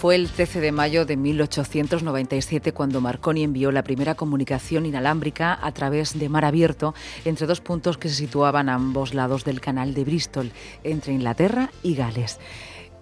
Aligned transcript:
Fue 0.00 0.14
el 0.14 0.30
13 0.30 0.60
de 0.60 0.72
mayo 0.72 1.04
de 1.04 1.18
1897 1.18 2.72
cuando 2.72 3.02
Marconi 3.02 3.44
envió 3.44 3.70
la 3.70 3.82
primera 3.82 4.14
comunicación 4.14 4.86
inalámbrica 4.86 5.58
a 5.60 5.72
través 5.72 6.18
de 6.18 6.30
mar 6.30 6.46
abierto 6.46 6.94
entre 7.26 7.46
dos 7.46 7.60
puntos 7.60 7.98
que 7.98 8.08
se 8.08 8.14
situaban 8.14 8.70
a 8.70 8.76
ambos 8.76 9.12
lados 9.12 9.44
del 9.44 9.60
canal 9.60 9.92
de 9.92 10.04
Bristol, 10.04 10.52
entre 10.84 11.12
Inglaterra 11.12 11.70
y 11.82 11.96
Gales. 11.96 12.40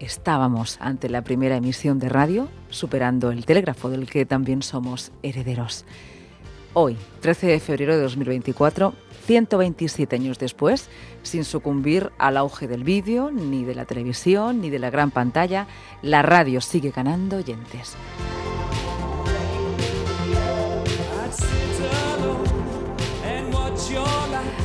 Estábamos 0.00 0.76
ante 0.80 1.09
la 1.09 1.23
primera 1.23 1.54
emisión 1.54 2.00
de 2.00 2.09
radio, 2.09 2.48
superando 2.68 3.30
el 3.30 3.46
telégrafo 3.46 3.90
del 3.90 4.10
que 4.10 4.26
también 4.26 4.62
somos 4.62 5.12
herederos. 5.23 5.84
Hoy, 6.74 6.96
13 7.20 7.46
de 7.46 7.60
febrero 7.60 7.95
de 7.95 8.02
2024, 8.02 8.92
127 9.28 10.16
años 10.16 10.38
después, 10.38 10.88
sin 11.23 11.45
sucumbir 11.45 12.12
al 12.16 12.38
auge 12.38 12.66
del 12.66 12.82
vídeo, 12.82 13.30
ni 13.30 13.62
de 13.62 13.74
la 13.74 13.84
televisión, 13.84 14.62
ni 14.62 14.70
de 14.70 14.78
la 14.78 14.88
gran 14.88 15.10
pantalla, 15.10 15.66
la 16.01 16.23
radio 16.23 16.62
sigue 16.62 16.92
ganando 16.92 17.37
oyentes. 17.37 17.95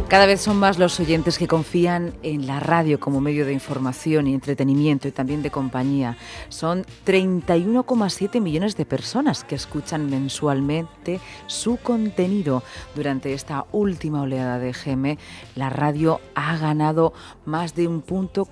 Cada 0.09 0.27
vez 0.27 0.41
son 0.41 0.57
más 0.57 0.77
los 0.77 0.99
oyentes 0.99 1.39
que 1.39 1.48
confían 1.48 2.13
en 2.21 2.45
la 2.45 2.59
radio 2.59 2.99
como 2.99 3.20
medio 3.20 3.45
de 3.48 3.53
información 3.53 4.27
y 4.27 4.34
entretenimiento 4.35 5.07
y 5.07 5.11
también 5.11 5.41
de 5.41 5.50
compañía. 5.50 6.17
Son 6.50 6.86
31,7 7.05 8.39
millones 8.39 8.78
de 8.78 8.86
personas 8.86 9.44
que 9.44 9.55
escuchan 9.55 10.09
mensualmente 10.11 11.19
su 11.47 11.78
contenido. 11.78 12.61
Durante 12.95 13.33
esta 13.33 13.66
última 13.72 14.22
oleada 14.22 14.59
de 14.59 14.73
GM, 14.73 15.17
la 15.55 15.72
radio 15.72 16.22
ha 16.35 16.58
ganado 16.58 17.13
más 17.45 17.73
de 17.73 17.88
un 17.88 18.02
punto 18.02 18.47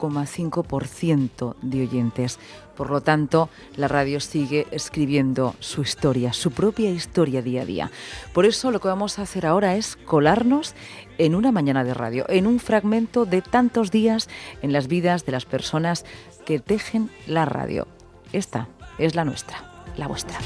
ciento 0.87 1.55
de 1.61 1.81
oyentes. 1.83 2.39
Por 2.81 2.89
lo 2.89 3.01
tanto, 3.01 3.47
la 3.75 3.87
radio 3.87 4.19
sigue 4.19 4.65
escribiendo 4.71 5.53
su 5.59 5.83
historia, 5.83 6.33
su 6.33 6.49
propia 6.49 6.89
historia 6.89 7.43
día 7.43 7.61
a 7.61 7.65
día. 7.65 7.91
Por 8.33 8.47
eso 8.47 8.71
lo 8.71 8.79
que 8.79 8.87
vamos 8.87 9.19
a 9.19 9.21
hacer 9.21 9.45
ahora 9.45 9.75
es 9.75 9.97
colarnos 9.97 10.73
en 11.19 11.35
una 11.35 11.51
mañana 11.51 11.83
de 11.83 11.93
radio, 11.93 12.25
en 12.27 12.47
un 12.47 12.59
fragmento 12.59 13.27
de 13.27 13.43
tantos 13.43 13.91
días 13.91 14.29
en 14.63 14.73
las 14.73 14.87
vidas 14.87 15.27
de 15.27 15.31
las 15.31 15.45
personas 15.45 16.05
que 16.43 16.57
tejen 16.57 17.11
la 17.27 17.45
radio. 17.45 17.87
Esta 18.33 18.67
es 18.97 19.13
la 19.13 19.25
nuestra, 19.25 19.63
la 19.95 20.07
vuestra. 20.07 20.39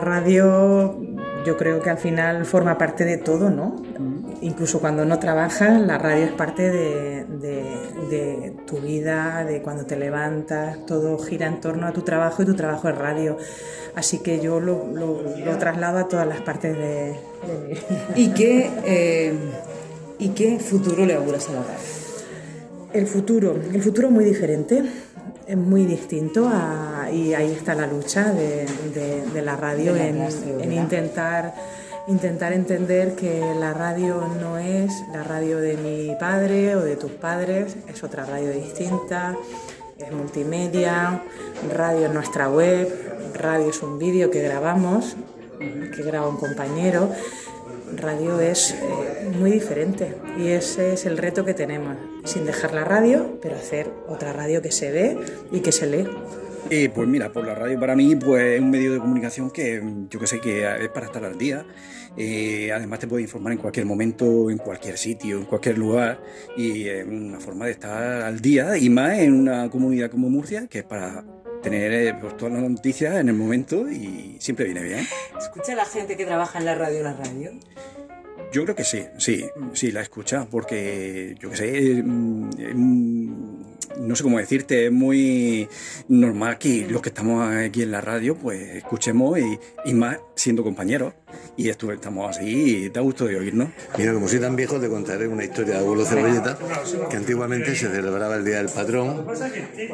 La 0.00 0.06
radio 0.06 0.96
yo 1.44 1.58
creo 1.58 1.82
que 1.82 1.90
al 1.90 1.98
final 1.98 2.46
forma 2.46 2.78
parte 2.78 3.04
de 3.04 3.18
todo, 3.18 3.50
¿no? 3.50 3.76
Incluso 4.40 4.80
cuando 4.80 5.04
no 5.04 5.18
trabajas, 5.18 5.78
la 5.78 5.98
radio 5.98 6.24
es 6.24 6.32
parte 6.32 6.70
de, 6.70 8.56
tu 8.66 8.78
vida, 8.78 9.44
de 9.44 9.60
cuando 9.60 9.84
te 9.84 9.96
levantas, 9.96 10.86
todo 10.86 11.18
gira 11.18 11.48
en 11.48 11.60
torno 11.60 11.86
a 11.86 11.92
tu 11.92 12.00
trabajo 12.00 12.42
y 12.42 12.46
tu 12.46 12.54
trabajo 12.54 12.88
es 12.88 12.96
radio. 12.96 13.36
Así 13.94 14.20
que 14.20 14.40
yo 14.40 14.58
lo, 14.58 14.86
traslado 15.58 15.98
a 15.98 16.08
todas 16.08 16.26
las 16.26 16.40
partes 16.40 16.74
de, 16.78 17.16
¿Y 18.16 18.28
qué, 18.28 18.70
eh, 18.86 19.34
¿Y 20.18 20.30
qué 20.30 20.58
futuro 20.60 21.04
le 21.04 21.12
auguras 21.12 21.46
a 21.50 21.52
la 21.52 21.60
radio? 21.60 21.78
El 22.94 23.06
futuro, 23.06 23.54
el 23.54 23.82
futuro 23.82 24.10
muy 24.10 24.24
diferente 24.24 24.82
es 25.46 25.56
muy 25.56 25.84
distinto 25.84 26.48
y 27.12 27.34
ahí 27.34 27.52
está 27.52 27.74
la 27.74 27.86
lucha 27.86 28.32
de, 28.32 28.66
la 29.42 29.56
radio 29.56 29.96
en, 29.96 30.28
intentar, 30.72 31.54
intentar 32.08 32.52
entender 32.52 33.14
que 33.14 33.40
la 33.58 33.72
radio 33.72 34.28
no 34.40 34.58
es 34.58 34.92
la 35.12 35.22
radio 35.22 35.58
de 35.58 35.76
mi 35.76 36.14
padre 36.18 36.76
o 36.76 36.80
de 36.80 36.96
tus 36.96 37.12
padres, 37.12 37.76
es 37.88 38.02
otra 38.02 38.24
radio 38.24 38.50
distinta, 38.52 39.36
es 39.98 40.12
multimedia, 40.12 41.22
radio 41.74 42.06
es 42.06 42.12
nuestra 42.12 42.48
web, 42.48 42.88
radio 43.34 43.70
es 43.70 43.82
un 43.82 43.98
vídeo 43.98 44.30
que 44.30 44.42
grabamos, 44.42 45.16
que 45.58 46.02
graba 46.02 46.28
un 46.28 46.36
compañero 46.36 47.10
radio 47.96 48.40
es 48.40 48.72
eh, 48.72 49.30
muy 49.38 49.50
diferente 49.50 50.14
y 50.38 50.48
ese 50.48 50.94
es 50.94 51.06
el 51.06 51.18
reto 51.18 51.44
que 51.44 51.54
tenemos, 51.54 51.96
sin 52.24 52.44
dejar 52.44 52.72
la 52.72 52.84
radio, 52.84 53.38
pero 53.42 53.56
hacer 53.56 53.90
otra 54.08 54.32
radio 54.32 54.62
que 54.62 54.72
se 54.72 54.90
ve 54.90 55.18
y 55.50 55.60
que 55.60 55.72
se 55.72 55.86
lee. 55.86 56.08
Y 56.70 56.88
pues 56.88 57.08
mira, 57.08 57.32
por 57.32 57.44
la 57.44 57.54
radio 57.56 57.80
para 57.80 57.96
mí 57.96 58.14
pues 58.14 58.54
es 58.54 58.60
un 58.60 58.70
medio 58.70 58.92
de 58.92 59.00
comunicación 59.00 59.50
que 59.50 59.82
yo 60.08 60.20
que 60.20 60.26
sé 60.28 60.40
que 60.40 60.64
es 60.84 60.88
para 60.90 61.06
estar 61.06 61.24
al 61.24 61.36
día. 61.36 61.66
Eh, 62.16 62.70
además 62.72 63.00
te 63.00 63.08
puede 63.08 63.22
informar 63.22 63.52
en 63.52 63.58
cualquier 63.58 63.86
momento, 63.86 64.50
en 64.50 64.58
cualquier 64.58 64.96
sitio, 64.96 65.38
en 65.38 65.46
cualquier 65.46 65.78
lugar 65.78 66.22
y 66.56 66.88
es 66.88 67.04
una 67.04 67.40
forma 67.40 67.66
de 67.66 67.72
estar 67.72 68.22
al 68.22 68.40
día 68.40 68.78
y 68.78 68.88
más 68.88 69.18
en 69.18 69.34
una 69.34 69.68
comunidad 69.68 70.10
como 70.10 70.30
Murcia 70.30 70.68
que 70.68 70.78
es 70.78 70.84
para 70.84 71.24
tener 71.60 71.92
eh, 71.92 72.14
pues, 72.20 72.36
todas 72.36 72.54
las 72.54 72.62
noticias 72.62 73.16
en 73.16 73.28
el 73.28 73.34
momento 73.34 73.90
y 73.90 74.36
siempre 74.38 74.66
viene 74.66 74.82
bien. 74.82 75.06
¿Escucha 75.36 75.74
la 75.74 75.84
gente 75.84 76.16
que 76.16 76.24
trabaja 76.24 76.60
en 76.60 76.66
la 76.66 76.76
radio 76.76 77.02
la 77.02 77.14
radio? 77.14 77.50
Yo 78.52 78.64
creo 78.64 78.74
que 78.74 78.84
sí, 78.84 79.04
sí, 79.18 79.44
sí, 79.74 79.92
la 79.92 80.00
escucha, 80.00 80.46
porque 80.50 81.36
yo 81.38 81.50
qué 81.50 81.56
sé, 81.56 82.02
mm, 82.02 82.50
mm, 82.74 83.49
no 84.00 84.16
sé 84.16 84.22
cómo 84.22 84.38
decirte, 84.38 84.86
es 84.86 84.92
muy 84.92 85.68
normal 86.08 86.58
que 86.58 86.86
los 86.88 87.02
que 87.02 87.10
estamos 87.10 87.54
aquí 87.54 87.82
en 87.82 87.90
la 87.90 88.00
radio, 88.00 88.34
pues 88.34 88.76
escuchemos 88.76 89.38
y, 89.84 89.94
más 89.94 90.18
siendo 90.34 90.62
compañeros. 90.62 91.14
Y 91.56 91.68
estamos 91.68 92.36
así 92.36 92.46
y 92.46 92.88
da 92.88 93.02
gusto 93.02 93.26
de 93.26 93.36
oírnos. 93.36 93.68
Mira, 93.98 94.12
como 94.12 94.26
soy 94.26 94.40
tan 94.40 94.56
viejo, 94.56 94.80
te 94.80 94.88
contaré 94.88 95.28
una 95.28 95.44
historia 95.44 95.74
de 95.74 95.80
abuelo 95.80 96.04
Cebolleta, 96.04 96.58
que 97.10 97.16
antiguamente 97.16 97.74
se 97.76 97.88
celebraba 97.88 98.36
el 98.36 98.44
Día 98.44 98.56
del 98.56 98.68
Patrón, 98.68 99.26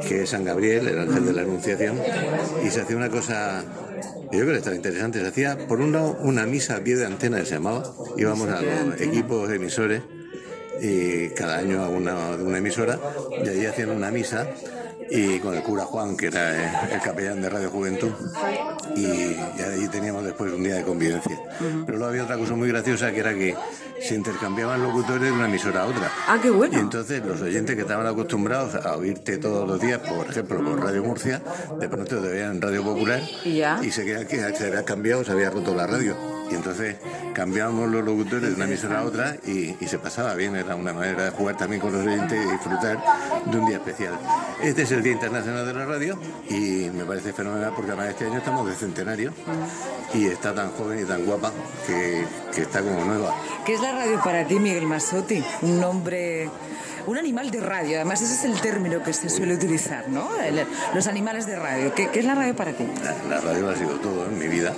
que 0.08 0.22
es 0.22 0.30
San 0.30 0.44
Gabriel, 0.44 0.86
el 0.88 0.98
ángel 1.00 1.26
de 1.26 1.32
la 1.32 1.42
Anunciación, 1.42 1.98
y 2.64 2.70
se 2.70 2.80
hacía 2.80 2.96
una 2.96 3.10
cosa 3.10 3.64
yo 4.32 4.40
creo 4.40 4.46
que 4.46 4.56
estaba 4.56 4.76
interesante. 4.76 5.20
Se 5.20 5.26
hacía, 5.26 5.66
por 5.68 5.80
un 5.80 5.92
lado, 5.92 6.18
una 6.20 6.46
misa 6.46 6.76
a 6.76 6.80
pie 6.80 6.96
de 6.96 7.06
antena, 7.06 7.44
se 7.44 7.54
llamaba. 7.54 7.94
Íbamos 8.16 8.48
a 8.48 8.60
los 8.60 9.00
equipos 9.00 9.50
emisores 9.50 10.02
y 10.80 11.28
cada 11.30 11.58
año 11.58 11.82
a 11.82 11.88
una, 11.88 12.14
una 12.36 12.58
emisora 12.58 12.98
y 13.44 13.48
allí 13.48 13.66
hacían 13.66 13.90
una 13.90 14.10
misa 14.10 14.46
y 15.10 15.38
con 15.38 15.54
el 15.54 15.62
cura 15.62 15.84
Juan, 15.84 16.16
que 16.16 16.26
era 16.26 16.88
el 16.88 17.00
capellán 17.00 17.40
de 17.40 17.48
Radio 17.48 17.70
Juventud, 17.70 18.10
y, 18.96 19.06
ahí 19.06 19.88
teníamos 19.90 20.24
después 20.24 20.52
un 20.52 20.62
día 20.62 20.76
de 20.76 20.82
convivencia. 20.82 21.38
Pero 21.58 21.98
luego 21.98 22.06
había 22.06 22.24
otra 22.24 22.36
cosa 22.36 22.54
muy 22.54 22.68
graciosa 22.68 23.12
que 23.12 23.20
era 23.20 23.34
que 23.34 23.54
se 24.00 24.14
intercambiaban 24.14 24.82
locutores 24.82 25.22
de 25.22 25.32
una 25.32 25.46
emisora 25.46 25.82
a 25.82 25.86
otra. 25.86 26.10
Ah, 26.26 26.38
qué 26.40 26.50
bueno. 26.50 26.76
Y 26.76 26.80
entonces 26.80 27.24
los 27.24 27.40
oyentes 27.40 27.76
que 27.76 27.82
estaban 27.82 28.06
acostumbrados 28.06 28.74
a 28.74 28.96
oírte 28.96 29.38
todos 29.38 29.66
los 29.68 29.80
días, 29.80 30.00
por 30.00 30.28
ejemplo, 30.28 30.62
por 30.62 30.82
Radio 30.82 31.04
Murcia, 31.04 31.40
de 31.78 31.88
pronto 31.88 32.20
te 32.20 32.28
veían 32.28 32.52
en 32.52 32.62
Radio 32.62 32.82
Popular 32.82 33.22
y, 33.44 33.62
y 33.62 33.90
se, 33.90 34.04
que 34.04 34.54
se 34.54 34.66
había 34.66 34.84
cambiado, 34.84 35.24
se 35.24 35.32
había 35.32 35.50
roto 35.50 35.74
la 35.74 35.86
radio. 35.86 36.35
Y 36.50 36.54
entonces 36.54 36.96
cambiábamos 37.34 37.88
los 37.88 38.04
locutores 38.04 38.50
de 38.50 38.54
una 38.54 38.64
emisora 38.64 39.00
a 39.00 39.04
otra 39.04 39.36
y, 39.46 39.74
se 39.86 39.98
pasaba 39.98 40.34
bien, 40.34 40.56
era 40.56 40.74
una 40.74 40.92
manera 40.92 41.26
de 41.26 41.30
jugar 41.30 41.56
también 41.56 41.80
con 41.80 41.92
los 41.92 42.04
oyentes 42.04 42.44
y 42.44 42.50
disfrutar 42.50 43.02
de 43.44 43.58
un 43.58 43.66
día 43.66 43.76
especial. 43.76 44.18
Este 44.62 44.82
es 44.82 44.92
el 44.92 45.02
Día 45.02 45.12
Internacional 45.12 45.64
de 45.66 45.74
la 45.74 45.86
Radio 45.86 46.18
y 46.48 46.90
me 46.90 47.04
parece 47.04 47.32
fenomenal 47.32 47.72
porque 47.74 47.92
además 47.92 48.10
este 48.10 48.26
año 48.26 48.38
estamos 48.38 48.66
de 48.66 48.74
centenario 48.74 49.32
y 50.12 50.26
está 50.26 50.54
tan 50.54 50.70
joven 50.72 51.00
y 51.00 51.04
tan 51.04 51.24
guapa 51.24 51.52
que, 51.86 52.24
que 52.54 52.62
está 52.62 52.82
como 52.82 53.04
nueva. 53.04 53.34
¿Qué 53.64 53.74
es 53.74 53.80
la 53.80 53.92
radio 53.92 54.20
para 54.22 54.46
ti, 54.46 54.58
Miguel 54.58 54.86
Masotti? 54.86 55.44
Un 55.62 55.80
nombre 55.80 56.50
un 57.06 57.16
animal 57.16 57.50
de 57.50 57.60
radio, 57.60 57.96
además 57.96 58.20
ese 58.20 58.34
es 58.34 58.44
el 58.44 58.60
término 58.60 59.02
que 59.02 59.12
se 59.12 59.28
suele 59.28 59.54
utilizar, 59.54 60.08
¿no? 60.08 60.28
los 60.94 61.06
animales 61.06 61.46
de 61.46 61.56
radio. 61.56 61.94
¿Qué, 61.94 62.10
es 62.12 62.24
la 62.24 62.34
radio 62.34 62.54
para 62.56 62.72
ti? 62.72 62.84
La, 63.28 63.40
radio 63.40 63.70
ha 63.70 63.76
sido 63.76 63.96
todo 64.00 64.26
en 64.26 64.38
mi 64.38 64.48
vida 64.48 64.74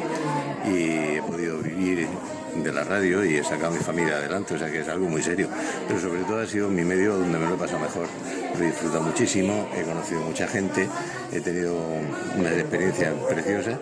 y 0.67 1.17
he 1.17 1.23
podido 1.23 1.59
vivir 1.59 2.09
de 2.57 2.73
la 2.73 2.85
radio 2.85 3.25
y 3.25 3.37
he 3.37 3.45
sacado 3.45 3.69
a 3.69 3.71
mi 3.71 3.79
familia 3.79 4.17
adelante, 4.17 4.55
o 4.55 4.59
sea 4.59 4.71
que 4.71 4.81
es 4.81 4.89
algo 4.89 5.09
muy 5.09 5.23
serio. 5.23 5.49
Pero 5.87 6.01
sobre 6.01 6.23
todo 6.23 6.41
ha 6.41 6.47
sido 6.47 6.69
mi 6.69 6.85
medio 6.85 7.17
donde 7.17 7.39
me 7.39 7.47
lo 7.47 7.55
he 7.55 7.59
pasado 7.59 7.81
mejor. 7.81 8.09
Lo 8.57 8.65
he 8.65 8.67
disfrutado 8.67 9.03
muchísimo, 9.03 9.69
he 9.77 9.83
conocido 9.83 10.21
mucha 10.23 10.47
gente, 10.49 10.89
he 11.33 11.41
tenido 11.41 11.77
una 12.37 12.51
experiencia 12.53 13.13
preciosa 13.29 13.79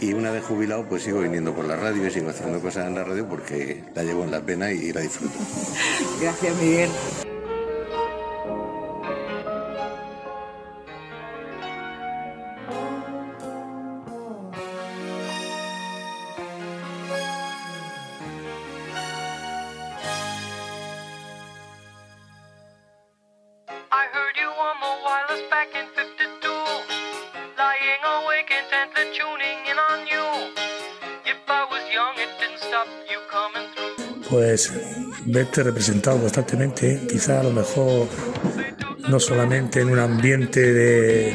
y 0.00 0.12
una 0.12 0.30
vez 0.30 0.44
jubilado 0.44 0.84
pues 0.86 1.02
sigo 1.02 1.20
viniendo 1.20 1.54
por 1.54 1.64
la 1.64 1.76
radio 1.76 2.06
y 2.06 2.10
sigo 2.10 2.30
haciendo 2.30 2.60
cosas 2.60 2.86
en 2.86 2.94
la 2.94 3.04
radio 3.04 3.28
porque 3.28 3.82
la 3.94 4.02
llevo 4.02 4.24
en 4.24 4.30
la 4.30 4.40
pena 4.40 4.70
y 4.72 4.92
la 4.92 5.00
disfruto. 5.00 5.38
Gracias 6.20 6.56
Miguel. 6.56 6.90
Pues 34.28 34.72
verte 35.26 35.62
representado 35.62 36.18
constantemente, 36.18 37.06
quizá 37.08 37.40
a 37.40 37.42
lo 37.42 37.50
mejor 37.50 38.06
no 39.08 39.18
solamente 39.18 39.80
en 39.80 39.90
un 39.90 39.98
ambiente 39.98 40.72
de, 40.72 41.34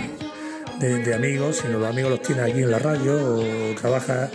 de, 0.80 1.14
amigos, 1.14 1.58
sino 1.58 1.80
los 1.80 1.90
amigos 1.90 2.12
los 2.12 2.22
tienes 2.22 2.50
aquí 2.50 2.64
en 2.64 2.72
la 2.72 2.80
radio 2.80 3.14
o 3.16 3.76
trabajas 3.76 4.32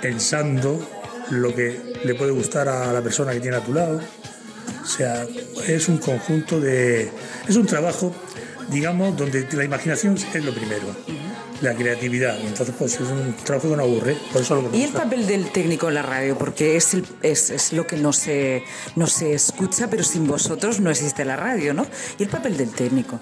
pensando 0.00 0.80
lo 1.30 1.54
que 1.54 1.94
le 2.04 2.14
puede 2.14 2.30
gustar 2.30 2.68
a 2.68 2.92
la 2.92 3.02
persona 3.02 3.32
que 3.32 3.40
tiene 3.40 3.56
a 3.56 3.64
tu 3.64 3.72
lado. 3.72 4.00
O 4.82 4.86
sea, 4.86 5.26
es 5.66 5.88
un 5.88 5.98
conjunto 5.98 6.60
de... 6.60 7.10
es 7.48 7.56
un 7.56 7.66
trabajo, 7.66 8.14
digamos, 8.70 9.16
donde 9.16 9.46
la 9.52 9.64
imaginación 9.64 10.16
es 10.16 10.44
lo 10.44 10.52
primero 10.52 10.86
la 11.62 11.74
creatividad. 11.74 12.38
Entonces, 12.40 12.74
pues 12.78 12.94
es 12.94 13.00
un 13.00 13.34
trabajo 13.44 13.70
que 13.70 13.76
no 13.76 13.82
aburre. 13.84 14.16
Por 14.32 14.42
eso 14.42 14.70
¿Y 14.72 14.82
el 14.82 14.90
papel 14.90 15.26
del 15.26 15.50
técnico 15.50 15.88
en 15.88 15.94
la 15.94 16.02
radio? 16.02 16.36
Porque 16.36 16.76
es, 16.76 16.96
es, 17.22 17.50
es, 17.50 17.72
lo 17.72 17.86
que 17.86 17.96
no 17.96 18.12
se, 18.12 18.64
no 18.96 19.06
se 19.06 19.32
escucha, 19.32 19.88
pero 19.88 20.02
sin 20.02 20.26
vosotros 20.26 20.80
no 20.80 20.90
existe 20.90 21.24
la 21.24 21.36
radio, 21.36 21.72
¿no? 21.72 21.86
¿Y 22.18 22.24
el 22.24 22.28
papel 22.28 22.56
del 22.56 22.70
técnico? 22.70 23.18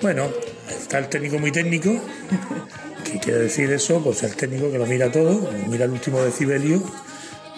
Bueno, 0.00 0.28
está 0.68 0.98
el 0.98 1.08
técnico 1.08 1.38
muy 1.38 1.50
técnico. 1.50 1.90
¿Qué 3.04 3.18
quiere 3.18 3.40
decir 3.40 3.70
eso? 3.72 4.02
Pues 4.02 4.22
el 4.22 4.36
técnico 4.36 4.70
que 4.70 4.78
lo 4.78 4.86
mira 4.86 5.10
todo, 5.10 5.50
mira 5.68 5.86
el 5.86 5.90
último 5.90 6.22
decibelio, 6.22 6.82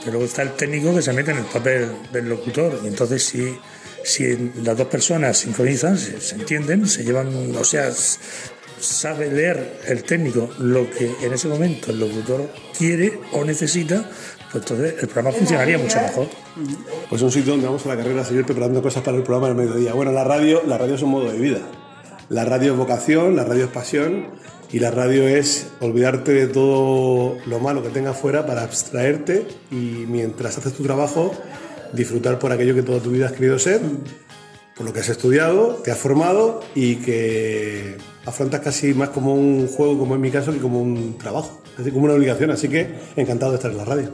pero 0.04 0.12
luego 0.12 0.26
está 0.26 0.42
el 0.42 0.52
técnico 0.52 0.94
que 0.94 1.02
se 1.02 1.12
mete 1.12 1.30
en 1.30 1.38
el 1.38 1.44
papel 1.44 1.88
del 2.12 2.28
locutor. 2.28 2.80
Y 2.84 2.88
entonces, 2.88 3.24
si, 3.24 3.56
si 4.04 4.52
las 4.62 4.76
dos 4.76 4.88
personas 4.88 5.38
sincronizan, 5.38 5.96
se, 5.96 6.20
se 6.20 6.34
entienden, 6.34 6.86
se 6.86 7.04
llevan, 7.04 7.56
o 7.56 7.64
sea, 7.64 7.90
sabe 8.84 9.30
leer 9.30 9.80
el 9.86 10.04
técnico 10.04 10.50
lo 10.58 10.90
que 10.90 11.10
en 11.22 11.32
ese 11.32 11.48
momento 11.48 11.90
el 11.90 12.00
locutor 12.00 12.50
quiere 12.76 13.18
o 13.32 13.44
necesita, 13.44 14.08
pues 14.52 14.62
entonces 14.62 14.94
el 15.00 15.08
programa 15.08 15.36
funcionaría 15.36 15.78
mucho 15.78 16.00
mejor. 16.00 16.28
Pues 17.08 17.22
un 17.22 17.32
sitio 17.32 17.52
donde 17.52 17.66
vamos 17.66 17.84
a 17.86 17.88
la 17.88 17.96
carrera 17.96 18.22
a 18.22 18.24
seguir 18.24 18.44
preparando 18.44 18.82
cosas 18.82 19.02
para 19.02 19.16
el 19.16 19.22
programa 19.22 19.48
del 19.48 19.56
mediodía. 19.56 19.94
Bueno, 19.94 20.12
la 20.12 20.24
radio, 20.24 20.62
la 20.66 20.78
radio 20.78 20.94
es 20.94 21.02
un 21.02 21.10
modo 21.10 21.32
de 21.32 21.38
vida. 21.38 21.60
La 22.28 22.44
radio 22.44 22.72
es 22.72 22.78
vocación, 22.78 23.36
la 23.36 23.44
radio 23.44 23.64
es 23.64 23.70
pasión 23.70 24.28
y 24.74 24.80
la 24.80 24.90
radio 24.90 25.28
es 25.28 25.68
olvidarte 25.78 26.32
de 26.32 26.48
todo 26.48 27.38
lo 27.46 27.60
malo 27.60 27.80
que 27.84 27.90
tenga 27.90 28.10
afuera 28.10 28.44
para 28.44 28.64
abstraerte 28.64 29.46
y 29.70 30.04
mientras 30.08 30.58
haces 30.58 30.72
tu 30.72 30.82
trabajo 30.82 31.32
disfrutar 31.92 32.40
por 32.40 32.50
aquello 32.50 32.74
que 32.74 32.82
toda 32.82 32.98
tu 32.98 33.12
vida 33.12 33.26
has 33.26 33.32
querido 33.34 33.56
ser, 33.60 33.80
por 34.76 34.84
lo 34.84 34.92
que 34.92 34.98
has 34.98 35.08
estudiado, 35.08 35.76
te 35.84 35.92
has 35.92 35.98
formado 35.98 36.60
y 36.74 36.96
que 36.96 37.98
afrontas 38.26 38.62
casi 38.62 38.94
más 38.94 39.10
como 39.10 39.34
un 39.34 39.68
juego, 39.68 39.96
como 39.96 40.16
en 40.16 40.20
mi 40.20 40.32
caso, 40.32 40.52
que 40.52 40.58
como 40.58 40.82
un 40.82 41.18
trabajo, 41.18 41.62
así 41.78 41.92
como 41.92 42.06
una 42.06 42.14
obligación. 42.14 42.50
Así 42.50 42.68
que 42.68 42.96
encantado 43.14 43.52
de 43.52 43.58
estar 43.58 43.70
en 43.70 43.76
la 43.76 43.84
radio. 43.84 44.12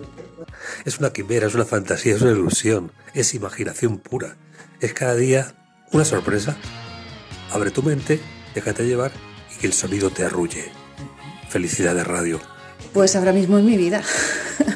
Es 0.85 0.99
una 0.99 1.11
quimera, 1.11 1.47
es 1.47 1.55
una 1.55 1.65
fantasía, 1.65 2.17
es 2.17 2.21
una 2.21 2.33
ilusión, 2.33 2.93
es 3.15 3.33
imaginación 3.33 3.97
pura. 3.97 4.37
Es 4.81 4.93
cada 4.93 5.15
día 5.15 5.55
una 5.91 6.05
sorpresa. 6.05 6.55
Abre 7.51 7.71
tu 7.71 7.83
mente, 7.83 8.21
déjate 8.55 8.87
llevar 8.87 9.30
el 9.67 9.73
sonido 9.73 10.11
te 10.11 10.25
arrulle. 10.25 10.71
Felicidad 11.49 11.95
de 11.95 12.05
radio. 12.05 12.41
Pues 12.93 13.17
ahora 13.17 13.33
mismo 13.33 13.59
es 13.59 13.65
mi 13.65 13.77
vida. 13.77 14.03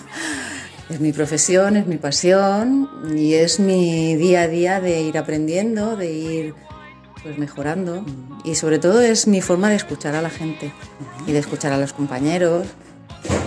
es 0.90 1.00
mi 1.00 1.12
profesión, 1.12 1.76
es 1.76 1.86
mi 1.86 1.96
pasión 1.96 2.88
y 3.16 3.34
es 3.34 3.60
mi 3.60 4.16
día 4.16 4.42
a 4.42 4.48
día 4.48 4.80
de 4.80 5.00
ir 5.00 5.18
aprendiendo, 5.18 5.96
de 5.96 6.12
ir 6.12 6.54
pues 7.22 7.38
mejorando 7.38 8.04
y 8.44 8.54
sobre 8.54 8.78
todo 8.78 9.00
es 9.00 9.26
mi 9.26 9.40
forma 9.40 9.70
de 9.70 9.76
escuchar 9.76 10.14
a 10.14 10.20
la 10.20 10.28
gente 10.28 10.72
y 11.26 11.32
de 11.32 11.38
escuchar 11.38 11.72
a 11.72 11.78
los 11.78 11.94
compañeros 11.94 12.66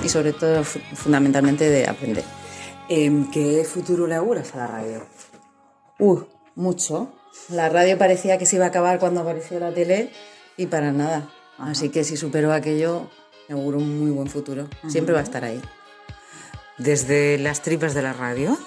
y 0.03 0.09
sobre 0.09 0.33
todo 0.33 0.63
fundamentalmente 0.63 1.69
de 1.69 1.87
aprender. 1.87 2.23
¿En 2.89 3.29
¿Qué 3.29 3.63
futuro 3.63 4.07
le 4.07 4.15
auguras 4.15 4.55
a 4.55 4.57
la 4.57 4.67
radio? 4.67 5.05
Uh, 5.99 6.21
mucho. 6.55 7.13
La 7.49 7.69
radio 7.69 7.97
parecía 7.97 8.37
que 8.37 8.45
se 8.45 8.55
iba 8.55 8.65
a 8.65 8.69
acabar 8.69 8.97
cuando 8.97 9.21
apareció 9.21 9.59
la 9.59 9.73
tele 9.73 10.11
y 10.57 10.65
para 10.65 10.91
nada. 10.91 11.29
Así 11.57 11.89
que 11.89 12.03
si 12.03 12.17
superó 12.17 12.51
aquello, 12.53 13.09
me 13.47 13.55
auguro 13.55 13.77
un 13.77 13.99
muy 13.99 14.11
buen 14.11 14.27
futuro. 14.27 14.67
Siempre 14.87 15.13
va 15.13 15.21
a 15.21 15.23
estar 15.23 15.43
ahí. 15.43 15.61
Desde 16.77 17.37
las 17.37 17.61
tripas 17.61 17.93
de 17.93 18.01
la 18.01 18.13
radio, 18.13 18.57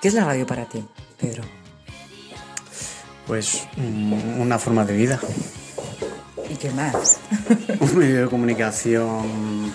¿qué 0.00 0.08
es 0.08 0.14
la 0.14 0.24
radio 0.24 0.46
para 0.46 0.66
ti, 0.66 0.84
Pedro? 1.18 1.42
Pues 3.26 3.66
mm, 3.76 4.40
una 4.40 4.58
forma 4.58 4.84
de 4.84 4.96
vida. 4.96 5.20
¿Y 6.48 6.56
qué 6.56 6.70
más? 6.70 7.18
Un 7.80 7.98
medio 7.98 8.22
de 8.22 8.28
comunicación. 8.28 9.72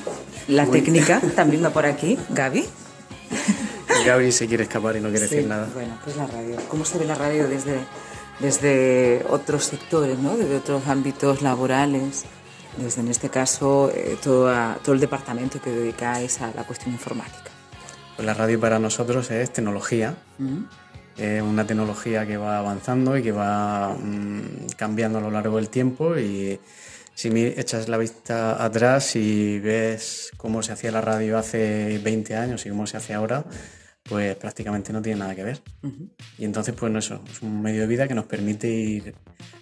La 0.47 0.65
técnica 0.65 1.19
también 1.35 1.63
va 1.63 1.71
por 1.71 1.85
aquí, 1.85 2.17
Gaby. 2.29 2.65
Gaby 4.05 4.31
se 4.31 4.47
quiere 4.47 4.63
escapar 4.63 4.95
y 4.95 4.99
no 4.99 5.09
quiere 5.09 5.27
decir 5.27 5.47
nada. 5.47 5.67
Bueno, 5.73 5.97
pues 6.03 6.15
la 6.15 6.27
radio. 6.27 6.57
¿Cómo 6.69 6.85
se 6.85 6.97
ve 6.99 7.05
la 7.05 7.15
radio 7.15 7.47
desde, 7.47 7.79
desde 8.39 9.25
otros 9.29 9.65
sectores, 9.65 10.19
¿no? 10.19 10.37
desde 10.37 10.57
otros 10.57 10.87
ámbitos 10.87 11.41
laborales? 11.41 12.25
Desde, 12.77 13.01
en 13.01 13.07
este 13.07 13.29
caso, 13.29 13.89
eh, 13.93 14.17
todo, 14.21 14.53
todo 14.83 14.93
el 14.93 14.99
departamento 14.99 15.61
que 15.61 15.71
dedicáis 15.71 16.41
a 16.41 16.51
la 16.53 16.63
cuestión 16.65 16.93
informática. 16.93 17.51
Pues 18.15 18.25
la 18.25 18.33
radio 18.33 18.59
para 18.59 18.79
nosotros 18.79 19.29
es 19.31 19.51
tecnología. 19.51 20.15
Es 21.17 21.41
una 21.41 21.65
tecnología 21.65 22.25
que 22.25 22.35
va 22.37 22.57
avanzando 22.59 23.17
y 23.17 23.23
que 23.23 23.31
va 23.31 23.93
mm, 23.93 24.67
cambiando 24.75 25.19
a 25.19 25.21
lo 25.21 25.31
largo 25.31 25.55
del 25.57 25.69
tiempo 25.69 26.17
y 26.17 26.59
si 27.13 27.29
echas 27.45 27.87
la 27.87 27.97
vista 27.97 28.63
atrás 28.63 29.15
y 29.15 29.59
ves 29.59 30.31
cómo 30.35 30.61
se 30.61 30.73
hacía 30.73 30.91
la 30.91 31.01
radio 31.01 31.37
hace 31.37 31.99
20 32.03 32.35
años 32.35 32.65
y 32.65 32.69
cómo 32.69 32.85
se 32.85 32.97
hace 32.97 33.13
ahora, 33.13 33.45
pues 34.07 34.35
prácticamente 34.35 34.93
no 34.93 35.01
tiene 35.01 35.19
nada 35.19 35.35
que 35.35 35.43
ver. 35.43 35.61
Y 36.37 36.45
entonces, 36.45 36.75
pues 36.77 36.93
eso, 36.95 37.21
es 37.29 37.41
un 37.41 37.61
medio 37.61 37.81
de 37.81 37.87
vida 37.87 38.07
que 38.07 38.13
nos 38.13 38.25
permite 38.25 38.67
ir 38.67 39.15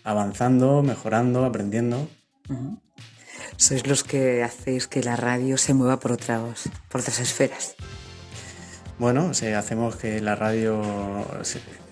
avanzando, 0.04 0.84
mejorando, 0.84 1.46
aprendiendo. 1.46 2.10
Sois 3.58 3.88
los 3.88 4.04
que 4.04 4.44
hacéis 4.44 4.88
que 4.88 5.02
la 5.02 5.16
radio 5.16 5.58
se 5.58 5.74
mueva 5.74 6.00
por, 6.00 6.12
otras, 6.12 6.70
por 6.90 7.02
otras 7.02 7.20
esferas. 7.20 7.76
Bueno, 9.00 9.32
hacemos 9.32 9.96
que 9.96 10.20
la 10.22 10.36
radio 10.36 10.82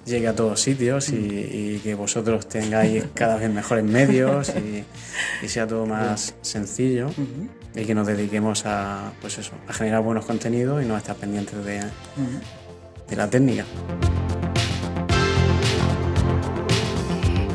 llegue 0.05 0.27
a 0.27 0.36
todos 0.36 0.60
sitios 0.60 1.10
y, 1.10 1.79
que 1.84 1.96
vosotros 1.96 2.48
tengáis 2.50 3.05
cada 3.13 3.38
vez 3.38 3.50
mejores 3.50 3.86
medios 3.86 4.51
y, 4.55 4.84
sea 5.48 5.67
todo 5.67 5.86
más 5.86 6.36
sencillo 6.41 7.12
y 7.75 7.86
que 7.86 7.96
nos 7.96 8.08
dediquemos 8.08 8.66
a, 8.66 9.12
pues 9.22 9.38
eso, 9.38 9.54
a 9.68 9.74
generar 9.74 10.01
buenos 10.01 10.25
contenidos 10.25 10.84
y 10.84 10.86
no 10.86 10.98
estar 10.98 11.16
pendientes 11.16 11.63
de, 11.63 11.84
de 13.10 13.16
la 13.16 13.30
técnica. 13.30 13.66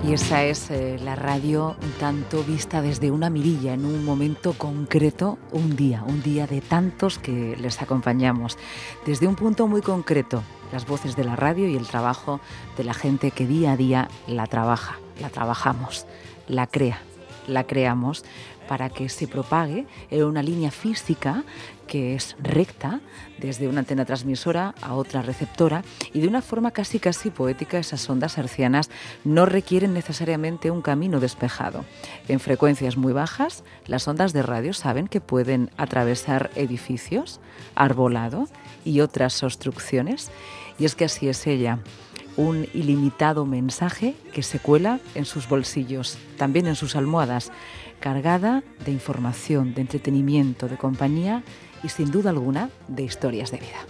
Y 0.07 0.13
esa 0.13 0.45
es 0.45 0.71
eh, 0.71 1.01
la 1.03 1.17
radio 1.17 1.75
un 1.83 1.91
tanto 1.99 2.45
vista 2.45 2.81
desde 2.81 3.11
una 3.11 3.29
mirilla, 3.29 3.75
en 3.75 3.85
un 3.85 4.05
momento 4.05 4.53
concreto, 4.53 5.37
un 5.51 5.75
día, 5.75 6.05
un 6.07 6.23
día 6.23 6.47
de 6.47 6.61
tantos 6.61 7.19
que 7.19 7.57
les 7.57 7.83
acompañamos. 7.83 8.57
Desde 9.05 9.27
un 9.27 9.35
punto 9.35 9.67
muy 9.67 9.83
concreto, 9.83 10.45
las 10.73 10.87
voces 10.87 11.17
de 11.17 11.25
la 11.25 11.35
radio 11.35 11.69
y 11.69 11.75
el 11.75 11.89
trabajo 11.89 12.41
de 12.77 12.85
la 12.85 12.95
gente 12.95 13.33
que 13.33 13.49
día 13.49 13.73
a 13.73 13.77
día 13.77 14.09
la 14.29 14.47
trabaja, 14.47 15.01
la 15.21 15.29
trabajamos, 15.29 16.07
la 16.47 16.69
crea, 16.69 17.01
la 17.47 17.65
creamos 17.65 18.25
para 18.69 18.91
que 18.91 19.09
se 19.09 19.29
propague 19.29 19.87
en 20.11 20.25
una 20.25 20.43
línea 20.43 20.71
física 20.71 21.45
que 21.87 22.15
es 22.15 22.37
recta 22.43 23.01
desde 23.39 23.69
una 23.69 23.81
antena 23.81 24.05
transmisora 24.05 24.75
a 24.83 24.95
otra 24.95 25.23
receptora 25.23 25.85
y 26.13 26.21
de 26.21 26.29
una 26.29 26.43
forma 26.43 26.73
casi 26.73 26.99
casi 26.99 27.31
poética 27.31 27.79
esas 27.79 28.09
ondas 28.11 28.39
hercianas 28.39 28.91
no 29.25 29.47
requieren 29.47 29.95
necesariamente 29.95 30.71
un 30.71 30.83
camino 30.83 31.21
despejado. 31.21 31.85
En 32.29 32.41
frecuencias 32.41 32.97
muy 32.97 33.13
bajas, 33.13 33.63
las 33.87 34.09
ondas 34.09 34.33
de 34.33 34.43
radio 34.43 34.73
saben 34.73 35.07
que 35.07 35.21
pueden 35.21 35.71
atravesar 35.77 36.51
edificios, 36.57 37.41
arbolado 37.75 38.49
y 38.85 39.01
otras 39.01 39.43
obstrucciones 39.43 40.31
y 40.79 40.85
es 40.85 40.95
que 40.95 41.05
así 41.05 41.29
es 41.29 41.47
ella 41.47 41.79
un 42.37 42.67
ilimitado 42.75 43.47
mensaje 43.47 44.15
que 44.33 44.43
se 44.43 44.59
cuela 44.59 45.01
en 45.15 45.25
sus 45.25 45.49
bolsillos, 45.49 46.19
también 46.37 46.67
en 46.67 46.77
sus 46.77 46.97
almohadas, 46.97 47.51
cargada 48.01 48.63
de 48.85 48.93
información, 48.93 49.75
de 49.75 49.81
entretenimiento, 49.83 50.69
de 50.69 50.77
compañía 50.77 51.43
y 51.83 51.89
sin 51.89 52.11
duda 52.11 52.31
alguna 52.31 52.71
de 52.89 53.05
historias 53.05 53.51
de 53.51 53.59
vida. 53.59 53.87